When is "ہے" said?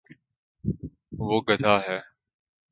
1.85-1.99